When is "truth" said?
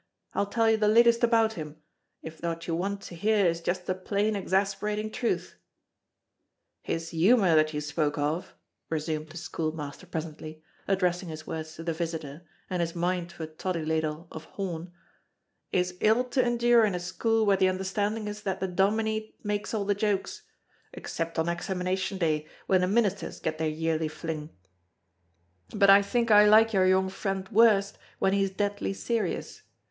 5.11-5.57